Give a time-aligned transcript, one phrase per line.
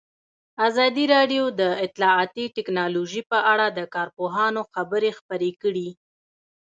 [0.67, 5.89] ازادي راډیو د اطلاعاتی تکنالوژي په اړه د کارپوهانو خبرې خپرې کړي.